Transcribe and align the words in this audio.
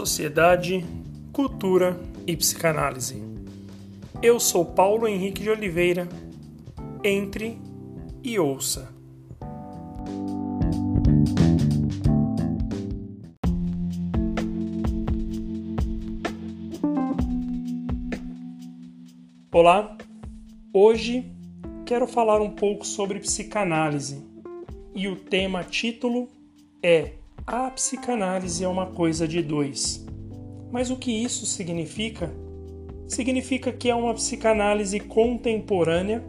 sociedade, 0.00 0.82
cultura 1.30 2.00
e 2.26 2.34
psicanálise. 2.34 3.22
Eu 4.22 4.40
sou 4.40 4.64
Paulo 4.64 5.06
Henrique 5.06 5.42
de 5.42 5.50
Oliveira. 5.50 6.08
Entre 7.04 7.58
e 8.24 8.38
ouça. 8.38 8.88
Olá, 19.52 19.98
hoje 20.72 21.30
quero 21.84 22.06
falar 22.06 22.40
um 22.40 22.50
pouco 22.50 22.86
sobre 22.86 23.20
psicanálise 23.20 24.24
e 24.94 25.08
o 25.08 25.16
tema 25.16 25.62
título 25.62 26.26
é 26.82 27.19
a 27.52 27.68
psicanálise 27.68 28.62
é 28.62 28.68
uma 28.68 28.86
coisa 28.86 29.26
de 29.26 29.42
dois. 29.42 30.06
Mas 30.70 30.88
o 30.88 30.96
que 30.96 31.10
isso 31.10 31.44
significa? 31.44 32.32
Significa 33.08 33.72
que 33.72 33.90
é 33.90 33.94
uma 33.94 34.14
psicanálise 34.14 35.00
contemporânea, 35.00 36.22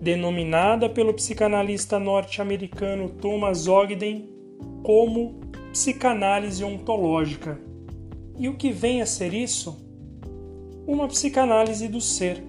denominada 0.00 0.88
pelo 0.88 1.12
psicanalista 1.12 1.98
norte-americano 1.98 3.08
Thomas 3.08 3.66
Ogden 3.66 4.30
como 4.84 5.40
psicanálise 5.72 6.62
ontológica. 6.62 7.58
E 8.38 8.48
o 8.48 8.54
que 8.54 8.70
vem 8.70 9.02
a 9.02 9.06
ser 9.06 9.34
isso? 9.34 9.84
Uma 10.86 11.08
psicanálise 11.08 11.88
do 11.88 12.00
ser, 12.00 12.40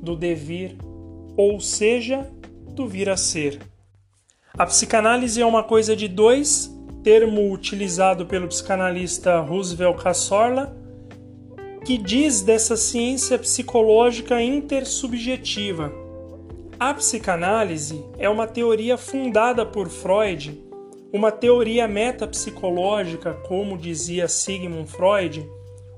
do 0.00 0.16
devir, 0.16 0.74
ou 1.36 1.60
seja, 1.60 2.30
do 2.70 2.88
vir 2.88 3.10
a 3.10 3.16
ser. 3.16 3.60
A 4.54 4.64
psicanálise 4.64 5.38
é 5.38 5.44
uma 5.44 5.62
coisa 5.62 5.94
de 5.94 6.08
dois 6.08 6.74
termo 7.06 7.52
utilizado 7.52 8.26
pelo 8.26 8.48
psicanalista 8.48 9.38
Roosevelt 9.38 10.02
Cassorla, 10.02 10.76
que 11.84 11.96
diz 11.96 12.42
dessa 12.42 12.76
ciência 12.76 13.38
psicológica 13.38 14.42
intersubjetiva. 14.42 15.92
A 16.80 16.92
psicanálise 16.92 18.04
é 18.18 18.28
uma 18.28 18.48
teoria 18.48 18.98
fundada 18.98 19.64
por 19.64 19.88
Freud, 19.88 20.60
uma 21.12 21.30
teoria 21.30 21.86
metapsicológica, 21.86 23.34
como 23.46 23.78
dizia 23.78 24.26
Sigmund 24.26 24.90
Freud, 24.90 25.48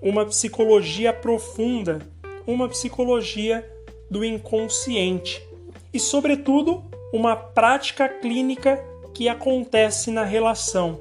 uma 0.03 0.27
psicologia 0.27 1.11
profunda, 1.11 2.01
uma 2.47 2.69
psicologia 2.69 3.67
do 4.11 4.23
inconsciente 4.23 5.43
e, 5.91 5.99
sobretudo, 5.99 6.85
uma 7.15 7.35
prática 7.35 8.07
clínica 8.11 8.85
que 9.19 9.29
acontece 9.29 10.13
na 10.13 10.23
relação. 10.23 11.01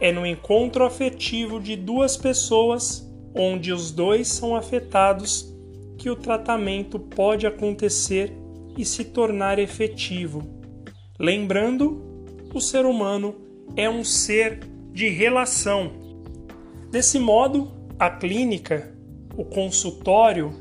É 0.00 0.12
no 0.12 0.24
encontro 0.24 0.84
afetivo 0.84 1.58
de 1.58 1.74
duas 1.74 2.16
pessoas, 2.16 3.04
onde 3.34 3.72
os 3.72 3.90
dois 3.90 4.28
são 4.28 4.54
afetados, 4.54 5.52
que 5.98 6.08
o 6.08 6.14
tratamento 6.14 7.00
pode 7.00 7.44
acontecer 7.44 8.32
e 8.78 8.84
se 8.84 9.06
tornar 9.06 9.58
efetivo. 9.58 10.44
Lembrando, 11.18 12.00
o 12.54 12.60
ser 12.60 12.86
humano 12.86 13.34
é 13.76 13.90
um 13.90 14.04
ser 14.04 14.60
de 14.92 15.08
relação. 15.08 15.90
Desse 16.92 17.18
modo, 17.18 17.72
a 17.98 18.08
clínica, 18.08 18.94
o 19.36 19.44
consultório, 19.44 20.52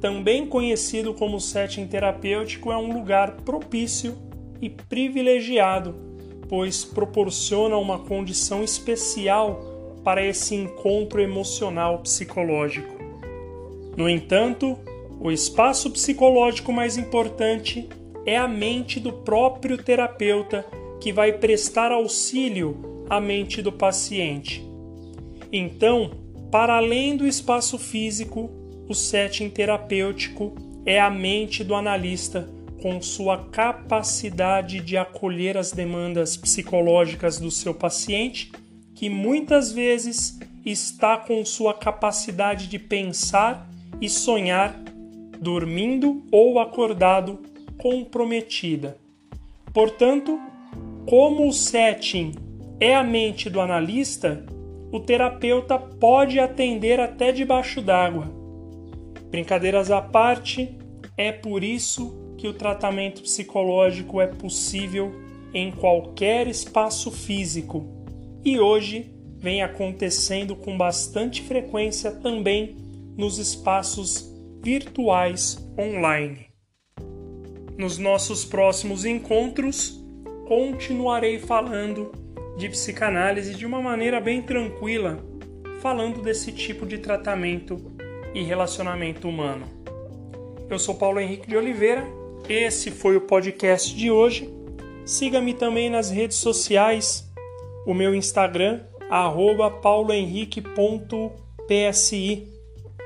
também 0.00 0.46
conhecido 0.46 1.14
como 1.14 1.40
setting 1.40 1.86
terapêutico, 1.86 2.72
é 2.72 2.76
um 2.76 2.92
lugar 2.92 3.36
propício 3.42 4.18
e 4.60 4.68
privilegiado 4.68 6.12
pois 6.54 6.84
proporciona 6.84 7.76
uma 7.76 7.98
condição 7.98 8.62
especial 8.62 9.98
para 10.04 10.24
esse 10.24 10.54
encontro 10.54 11.20
emocional 11.20 11.98
psicológico. 11.98 12.94
No 13.96 14.08
entanto, 14.08 14.78
o 15.20 15.32
espaço 15.32 15.90
psicológico 15.90 16.72
mais 16.72 16.96
importante 16.96 17.88
é 18.24 18.36
a 18.36 18.46
mente 18.46 19.00
do 19.00 19.12
próprio 19.12 19.76
terapeuta 19.76 20.64
que 21.00 21.12
vai 21.12 21.32
prestar 21.32 21.90
auxílio 21.90 23.04
à 23.10 23.20
mente 23.20 23.60
do 23.60 23.72
paciente. 23.72 24.64
Então, 25.50 26.12
para 26.52 26.76
além 26.76 27.16
do 27.16 27.26
espaço 27.26 27.80
físico, 27.80 28.48
o 28.88 28.94
setting 28.94 29.50
terapêutico 29.50 30.54
é 30.86 31.00
a 31.00 31.10
mente 31.10 31.64
do 31.64 31.74
analista 31.74 32.48
com 32.84 33.00
sua 33.00 33.38
capacidade 33.46 34.78
de 34.80 34.94
acolher 34.98 35.56
as 35.56 35.72
demandas 35.72 36.36
psicológicas 36.36 37.40
do 37.40 37.50
seu 37.50 37.72
paciente, 37.72 38.52
que 38.94 39.08
muitas 39.08 39.72
vezes 39.72 40.38
está 40.66 41.16
com 41.16 41.42
sua 41.46 41.72
capacidade 41.72 42.68
de 42.68 42.78
pensar 42.78 43.66
e 44.02 44.08
sonhar, 44.10 44.78
dormindo 45.40 46.24
ou 46.30 46.60
acordado, 46.60 47.38
comprometida. 47.78 48.98
Portanto, 49.72 50.38
como 51.06 51.48
o 51.48 51.54
setting 51.54 52.34
é 52.78 52.94
a 52.94 53.02
mente 53.02 53.48
do 53.48 53.62
analista, 53.62 54.44
o 54.92 55.00
terapeuta 55.00 55.78
pode 55.78 56.38
atender 56.38 57.00
até 57.00 57.32
debaixo 57.32 57.80
d'água. 57.80 58.30
Brincadeiras 59.30 59.90
à 59.90 60.02
parte, 60.02 60.83
é 61.16 61.30
por 61.32 61.62
isso 61.62 62.34
que 62.38 62.48
o 62.48 62.54
tratamento 62.54 63.22
psicológico 63.22 64.20
é 64.20 64.26
possível 64.26 65.12
em 65.52 65.70
qualquer 65.70 66.48
espaço 66.48 67.10
físico 67.10 67.86
e 68.44 68.58
hoje 68.58 69.10
vem 69.38 69.62
acontecendo 69.62 70.56
com 70.56 70.76
bastante 70.76 71.42
frequência 71.42 72.10
também 72.10 72.76
nos 73.16 73.38
espaços 73.38 74.32
virtuais 74.62 75.58
online. 75.78 76.46
Nos 77.76 77.98
nossos 77.98 78.44
próximos 78.44 79.04
encontros, 79.04 80.02
continuarei 80.46 81.38
falando 81.38 82.12
de 82.56 82.68
psicanálise 82.68 83.54
de 83.54 83.66
uma 83.66 83.80
maneira 83.82 84.20
bem 84.20 84.40
tranquila, 84.42 85.18
falando 85.80 86.22
desse 86.22 86.52
tipo 86.52 86.86
de 86.86 86.98
tratamento 86.98 87.92
e 88.32 88.42
relacionamento 88.42 89.28
humano. 89.28 89.83
Eu 90.68 90.78
sou 90.78 90.94
Paulo 90.94 91.20
Henrique 91.20 91.48
de 91.48 91.56
Oliveira 91.56 92.04
esse 92.48 92.90
foi 92.90 93.16
o 93.16 93.20
podcast 93.22 93.94
de 93.94 94.10
hoje. 94.10 94.52
Siga-me 95.06 95.54
também 95.54 95.88
nas 95.88 96.10
redes 96.10 96.36
sociais. 96.36 97.32
O 97.86 97.94
meu 97.94 98.12
Instagram, 98.14 98.82
paulohenrique.psi. 99.82 102.48